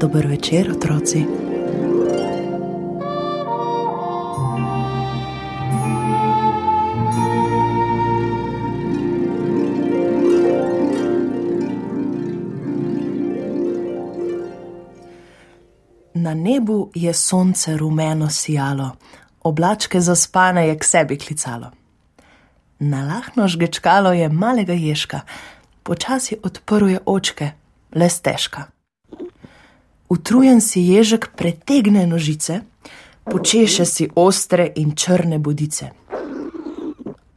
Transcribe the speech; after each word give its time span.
Dober 0.00 0.26
večer, 0.26 0.70
otroci. 0.70 1.26
Na 16.14 16.34
nebu 16.34 16.90
je 16.94 17.14
sonce 17.14 17.76
rumeno 17.76 18.30
sijalo, 18.30 18.90
oblačke 19.40 20.00
zaspane 20.00 20.68
je 20.68 20.78
k 20.78 20.84
sebi 20.84 21.18
klicalo. 21.18 21.70
Nalahno 22.78 23.48
žgečkalo 23.48 24.12
je 24.12 24.28
malega 24.28 24.72
ježka, 24.72 25.20
počasi 25.82 26.36
odprl 26.42 26.88
je 26.88 27.00
očke, 27.06 27.50
le 27.94 28.08
stežka. 28.08 28.77
Utrujen 30.08 30.60
si 30.60 30.80
ježek 30.80 31.30
pretegne 31.36 32.06
nožice, 32.06 32.60
počeše 33.24 33.84
si 33.84 34.08
ostre 34.14 34.72
in 34.76 34.94
črne 34.96 35.38
bodice. 35.38 35.90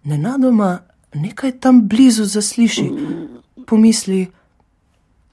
Nenadoma 0.03 0.79
nekaj 1.13 1.59
tam 1.59 1.87
blizu 1.87 2.25
zasliši, 2.25 2.87
pomisli, 3.67 4.31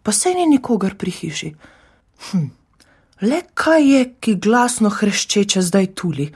pa 0.03 0.13
se 0.13 0.35
ni 0.35 0.47
nikogar 0.47 0.99
pri 0.99 1.11
hiši. 1.11 1.55
Hm, 2.31 2.47
le 3.23 3.41
kaj 3.55 3.87
je, 3.87 4.05
ki 4.21 4.35
glasno 4.35 4.91
hreščeče 4.91 5.63
zdaj 5.63 5.87
tuli, 5.95 6.27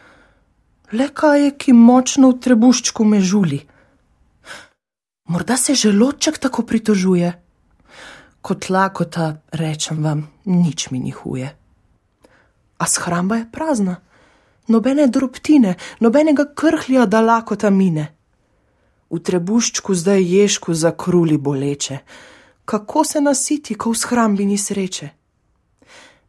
le 0.93 1.09
kaj 1.09 1.45
je, 1.45 1.51
ki 1.59 1.73
močno 1.73 2.31
v 2.31 2.39
trebuščku 2.47 3.05
me 3.05 3.21
žuli. 3.21 3.59
Morda 5.29 5.57
se 5.57 5.75
želoček 5.75 6.39
tako 6.39 6.63
pritožuje 6.63 7.42
kot 8.43 8.69
lakota, 8.69 9.37
rečem 9.53 10.03
vam, 10.03 10.27
nič 10.45 10.91
mi 10.91 10.99
ni 10.99 11.15
huje. 11.15 11.47
A 12.79 12.87
shramba 12.87 13.37
je 13.37 13.47
prazna, 13.53 14.01
nobene 14.67 15.07
drobtine, 15.07 15.77
nobenega 16.01 16.49
krhlja, 16.55 17.07
da 17.07 17.21
lakota 17.23 17.71
mine. 17.71 18.11
V 19.13 19.21
trebuščku 19.21 19.95
zdaj 19.95 20.25
ješku 20.25 20.75
zakruli 20.75 21.39
boleče, 21.39 21.99
kako 22.65 23.05
se 23.05 23.21
nasiti, 23.21 23.75
ko 23.75 23.93
v 23.93 24.01
shrambi 24.03 24.47
ni 24.49 24.59
sreče. 24.59 25.09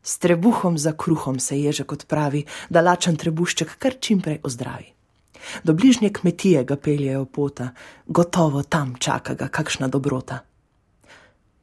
S 0.03 0.19
trebuhom 0.19 0.78
za 0.78 0.91
kruhom 0.91 1.39
se 1.39 1.58
ježek 1.58 1.91
odpravi, 1.91 2.44
da 2.69 2.81
lačen 2.81 3.16
trebušček 3.16 3.78
kar 3.80 3.97
čimprej 4.00 4.41
ozdravi. 4.44 4.91
Do 5.64 5.73
bližnje 5.73 6.11
kmetije 6.14 6.64
ga 6.64 6.75
peljejo 6.75 7.25
pota, 7.25 7.72
gotovo 8.08 8.64
tam 8.64 8.95
čaka 9.00 9.34
ga 9.34 9.47
kakšna 9.47 9.88
dobrota 9.88 10.44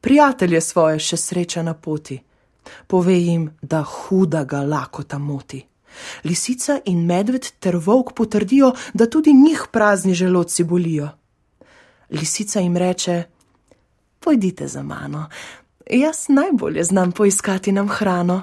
prijatelje 0.01 0.61
svoje 0.61 0.99
še 0.99 1.17
sreča 1.17 1.63
na 1.63 1.73
poti. 1.73 2.19
Pove 2.87 3.15
jim, 3.19 3.49
da 3.61 3.83
huda 3.83 4.43
ga 4.43 4.61
lakota 4.61 5.17
moti. 5.17 5.65
Lisica 6.23 6.79
in 6.85 7.05
medved 7.05 7.47
ter 7.59 7.75
volk 7.77 8.13
potrdijo, 8.15 8.73
da 8.93 9.09
tudi 9.09 9.33
njih 9.33 9.65
prazni 9.71 10.13
želodci 10.13 10.63
bolijo. 10.63 11.09
Lisica 12.09 12.59
jim 12.59 12.77
reče: 12.77 13.23
Pojdite 14.19 14.67
za 14.67 14.83
mano, 14.83 15.29
jaz 15.89 16.29
najbolje 16.29 16.83
znam 16.83 17.11
poiskati 17.11 17.71
nam 17.71 17.89
hrano. 17.89 18.41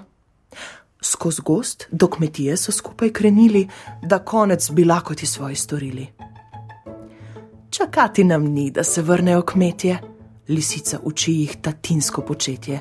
Skozi 1.01 1.43
gost 1.43 1.87
do 1.91 2.09
kmetije 2.09 2.57
so 2.57 2.73
skupaj 2.73 3.13
krenili, 3.13 3.69
da 4.03 4.19
konec 4.19 4.71
bi 4.71 4.85
lakoti 4.85 5.27
svoji 5.27 5.57
storili. 5.57 6.07
Čakati 7.71 8.25
nam 8.25 8.45
ni, 8.45 8.71
da 8.71 8.85
se 8.85 9.03
vrnejo 9.03 9.43
kmetje 9.43 9.99
lisica 10.49 10.99
uči 11.03 11.33
jih 11.33 11.57
tatinsko 11.63 12.23
početje. 12.23 12.81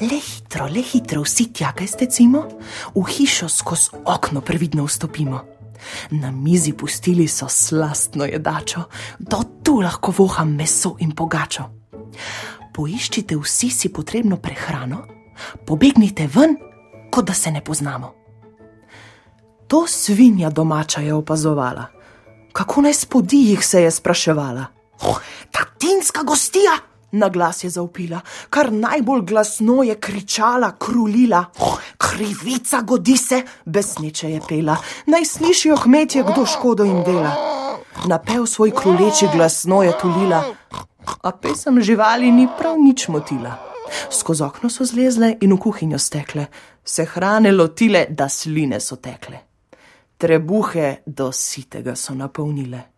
Le 0.00 0.18
hitro, 0.22 0.66
le 0.66 0.82
hitro, 0.82 1.22
vsi 1.22 1.48
tja, 1.52 1.72
kaj 1.74 1.86
ste 1.86 2.06
cimo, 2.06 2.44
v 2.94 3.04
hišo 3.04 3.48
skozi 3.48 3.98
okno 4.04 4.40
previdno 4.40 4.84
vstopimo. 4.86 5.40
Na 6.10 6.30
mizi 6.30 6.72
pustili 6.72 7.28
so 7.28 7.48
slastno 7.48 8.24
jedačo, 8.24 8.82
do 9.18 9.42
tu 9.62 9.80
lahko 9.80 10.14
voham 10.18 10.54
meso 10.54 10.96
in 10.98 11.14
pogačo. 11.14 11.64
Poiščite 12.74 13.36
vsi 13.36 13.70
si 13.70 13.92
potrebno 13.92 14.36
prehrano, 14.36 15.04
pobegnite 15.66 16.28
ven, 16.34 16.56
kot 17.10 17.26
da 17.26 17.34
se 17.34 17.50
ne 17.50 17.64
poznamo. 17.64 18.14
To 19.68 19.86
svinja 19.86 20.50
domača 20.50 21.00
je 21.00 21.14
opazovala, 21.14 21.86
kako 22.52 22.82
naj 22.82 22.94
spodi 22.94 23.50
jih 23.50 23.66
se 23.66 23.82
je 23.82 23.90
spraševala. 23.90 24.77
Oh, 25.02 25.20
tatinska 25.50 26.22
gostija! 26.22 26.72
Na 27.12 27.28
glas 27.28 27.64
je 27.64 27.70
zaupila, 27.70 28.20
kar 28.50 28.72
najbolj 28.72 29.22
glasno 29.22 29.82
je 29.82 29.94
kričala, 30.00 30.72
krulila. 30.78 31.44
Krivica 31.98 32.80
godi 32.80 33.16
se, 33.16 33.42
besneče 33.64 34.30
je 34.30 34.40
pela, 34.48 34.76
naj 35.06 35.24
slišijo 35.24 35.76
kmetje, 35.76 36.22
kdo 36.22 36.46
škodo 36.46 36.84
jim 36.84 37.02
dela. 37.04 37.32
Napev 38.06 38.46
svoj 38.46 38.70
kruleči 38.70 39.26
glasno 39.34 39.82
je 39.82 39.92
tulila, 40.00 40.44
a 41.22 41.32
pesem 41.32 41.80
živali 41.82 42.30
ni 42.30 42.48
prav 42.58 42.76
nič 42.78 43.08
motila. 43.08 43.56
Skozi 44.10 44.42
okno 44.42 44.70
so 44.70 44.84
zlezle 44.84 45.36
in 45.40 45.52
v 45.52 45.58
kuhinjo 45.58 45.98
stekle, 45.98 46.46
se 46.84 47.04
hrane 47.04 47.52
lotile, 47.52 48.06
da 48.10 48.28
sline 48.28 48.80
so 48.80 48.96
tekle. 48.96 49.38
Trebuhe 50.18 50.96
do 51.06 51.32
sitega 51.32 51.96
so 51.96 52.14
napolnile 52.14 52.97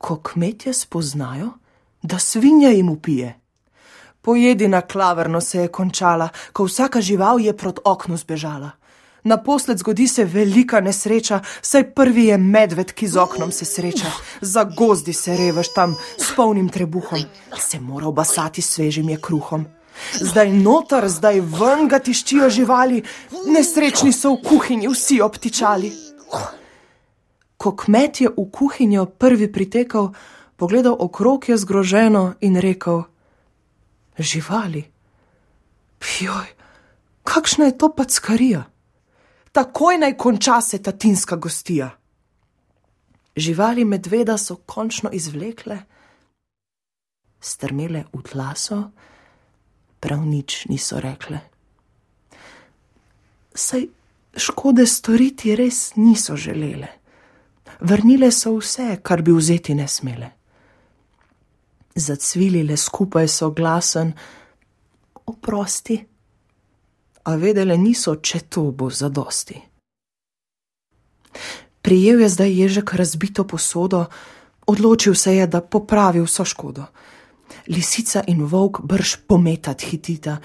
ko 0.00 0.16
kmetje 0.16 0.72
spoznajo, 0.72 1.50
da 2.02 2.18
svinja 2.18 2.70
jim 2.70 2.88
upije. 2.88 3.40
Pojedina 4.20 4.80
klaverno 4.80 5.40
se 5.40 5.60
je 5.60 5.68
končala, 5.68 6.28
ko 6.52 6.64
vsaka 6.64 7.00
žival 7.00 7.40
je 7.40 7.56
proti 7.56 7.80
oknu 7.84 8.16
zbežala. 8.16 8.70
Naposled 9.24 9.78
zgodi 9.78 10.08
se 10.08 10.24
velika 10.24 10.80
nesreča, 10.80 11.40
saj 11.62 11.90
prvi 11.94 12.24
je 12.24 12.38
medved, 12.38 12.92
ki 12.92 13.08
z 13.08 13.16
oknom 13.16 13.52
se 13.52 13.64
sreča. 13.64 14.12
Za 14.40 14.64
gozdi 14.64 15.12
se 15.12 15.36
revaš 15.36 15.72
tam 15.74 15.96
s 16.16 16.32
polnim 16.36 16.68
trebuhom, 16.68 17.20
se 17.58 17.80
mora 17.80 18.06
obasati 18.06 18.62
svežim 18.62 19.08
je 19.08 19.20
kruhom. 19.20 19.66
Zdaj 20.20 20.52
notar, 20.52 21.08
zdaj 21.08 21.40
ven 21.40 21.88
ga 21.88 21.98
tiščijo 21.98 22.48
živali, 22.50 23.02
nesrečni 23.52 24.12
so 24.12 24.32
v 24.32 24.42
kuhinji 24.48 24.88
vsi 24.88 25.20
obtičali 25.20 25.92
ko 27.60 27.76
kmet 27.76 28.24
je 28.24 28.28
v 28.32 28.44
kuhinjo 28.48 29.04
prvi 29.20 29.52
pritekal, 29.52 30.16
pogledal 30.56 30.96
okrog 30.96 31.48
je 31.48 31.60
zgroženo 31.60 32.40
in 32.40 32.56
rekel: 32.56 33.04
Živali, 34.16 34.84
pjoj, 36.00 36.48
kakšna 37.22 37.68
je 37.68 37.78
to 37.78 37.92
packarija? 37.92 38.64
Takoj 39.52 39.98
naj 39.98 40.16
konča 40.16 40.60
se 40.60 40.82
ta 40.82 40.92
tinska 40.92 41.36
gostija. 41.36 41.90
Živali 43.36 43.84
medveda 43.84 44.38
so 44.38 44.56
končno 44.56 45.10
izvlekle, 45.12 45.78
strmele 47.40 48.04
v 48.12 48.22
tlaso, 48.22 48.90
prav 50.00 50.24
nič 50.24 50.64
niso 50.68 51.00
rekle. 51.00 51.40
Saj 53.54 53.84
škode 54.36 54.86
storiti 54.86 55.56
res 55.56 55.92
niso 55.96 56.36
želele 56.36 56.99
vrnile 57.80 58.30
so 58.30 58.56
vse, 58.56 58.98
kar 59.02 59.22
bi 59.22 59.32
vzeti 59.32 59.74
ne 59.74 59.88
smele. 59.88 60.30
Zacvilile 61.94 62.76
skupaj 62.76 63.28
so 63.28 63.50
glasen, 63.50 64.12
oprosti, 65.26 65.98
a 67.24 67.34
vedele 67.36 67.76
niso, 67.78 68.16
če 68.16 68.40
to 68.48 68.70
bo 68.72 68.90
zadosti. 68.90 69.60
Prijel 71.82 72.20
je 72.20 72.28
zdaj 72.28 72.56
ježek 72.62 72.94
razbito 72.94 73.44
posodo, 73.44 74.06
odločil 74.66 75.14
se 75.14 75.36
je, 75.36 75.46
da 75.46 75.60
popravi 75.60 76.20
vso 76.20 76.44
škodo. 76.44 76.84
Lisica 77.68 78.22
in 78.26 78.44
volk 78.44 78.80
brž 78.82 79.16
pometati 79.26 79.86
hitita, 79.86 80.38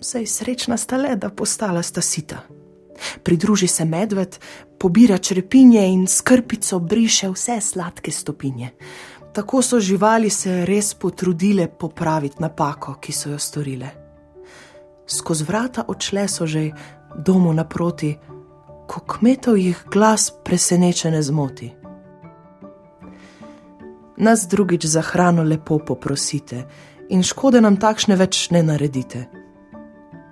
saj 0.00 0.26
srečna 0.26 0.76
sta 0.76 0.96
le, 0.96 1.16
da 1.16 1.30
postala 1.30 1.82
sta 1.82 2.00
sita. 2.00 2.42
Pridruži 3.22 3.66
se 3.66 3.84
medved, 3.84 4.38
pobira 4.78 5.18
črepinje 5.18 5.86
in 5.86 6.06
skrpico 6.06 6.78
briše 6.78 7.30
vse 7.30 7.60
sladke 7.60 8.10
stopinje. 8.10 8.70
Tako 9.32 9.62
so 9.62 9.80
živali 9.80 10.30
se 10.30 10.64
res 10.66 10.94
potrudile 10.94 11.68
popraviti 11.68 12.36
napako, 12.38 12.94
ki 13.00 13.12
so 13.12 13.30
jo 13.30 13.38
storile. 13.38 13.88
Skozi 15.06 15.44
vrata 15.44 15.84
odšle 15.88 16.28
so 16.28 16.46
že 16.46 16.70
domu 17.16 17.52
naproti, 17.52 18.16
ko 18.86 19.00
kmetov 19.00 19.56
jih 19.56 19.84
glas 19.92 20.30
presenečene 20.44 21.22
zmoti. 21.22 21.72
Nas 24.16 24.46
drugič 24.48 24.84
za 24.86 25.00
hrano 25.00 25.42
lepo 25.42 25.78
poprosite 25.78 26.64
in 27.08 27.22
škode 27.22 27.60
nam 27.60 27.76
takšne 27.76 28.16
več 28.16 28.50
ne 28.50 28.62
naredite. 28.62 29.24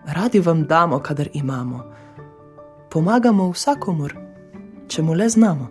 Radi 0.07 0.41
vam 0.41 0.67
damo, 0.67 0.99
kadar 0.99 1.29
imamo 1.33 1.85
pomagamo 2.91 3.51
vsakomur, 3.55 4.15
če 4.91 5.03
mu 5.03 5.15
le 5.15 5.29
znamo. 5.29 5.69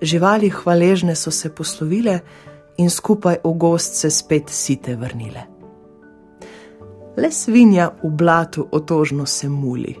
Živali 0.00 0.48
hvaležne 0.50 1.16
so 1.16 1.30
se 1.30 1.50
poslovile 1.54 2.20
in 2.76 2.90
skupaj 2.90 3.40
v 3.44 3.52
gost 3.52 4.00
se 4.00 4.10
spet 4.10 4.48
site 4.48 4.96
vrnile. 4.96 5.42
Le 7.16 7.30
svinja 7.32 7.90
v 8.02 8.10
blatu 8.10 8.68
otožno 8.72 9.26
se 9.26 9.48
muli. 9.48 9.96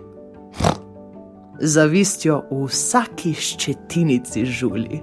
Zavistjo 1.60 2.42
v 2.50 2.66
vsaki 2.68 3.32
ščetinici 3.34 4.44
žuli. 4.44 5.02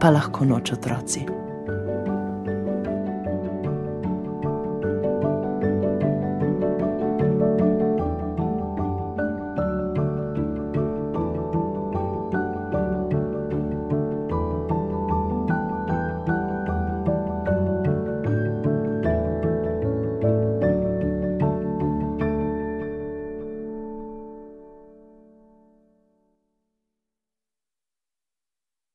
Pa 0.00 0.12
lahko 0.12 0.44
noč 0.44 0.72
otroci. 0.76 1.39